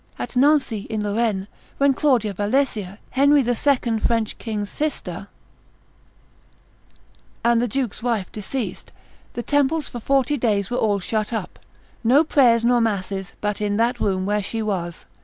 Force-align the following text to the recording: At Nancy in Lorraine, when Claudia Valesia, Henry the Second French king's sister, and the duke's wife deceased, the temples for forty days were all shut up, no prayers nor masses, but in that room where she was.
At 0.17 0.35
Nancy 0.35 0.87
in 0.89 1.03
Lorraine, 1.03 1.47
when 1.77 1.93
Claudia 1.93 2.33
Valesia, 2.33 2.97
Henry 3.11 3.43
the 3.43 3.53
Second 3.53 3.99
French 4.01 4.35
king's 4.39 4.71
sister, 4.71 5.27
and 7.45 7.61
the 7.61 7.67
duke's 7.67 8.01
wife 8.01 8.31
deceased, 8.31 8.91
the 9.33 9.43
temples 9.43 9.89
for 9.89 9.99
forty 9.99 10.37
days 10.37 10.71
were 10.71 10.77
all 10.77 10.99
shut 10.99 11.31
up, 11.31 11.59
no 12.03 12.23
prayers 12.23 12.65
nor 12.65 12.81
masses, 12.81 13.33
but 13.41 13.61
in 13.61 13.77
that 13.77 13.99
room 13.99 14.25
where 14.25 14.41
she 14.41 14.63
was. 14.63 15.05